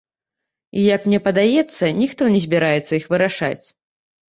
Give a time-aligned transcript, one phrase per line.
[0.77, 3.63] І, як мне падаецца, ніхто не збіраецца іх вырашаць.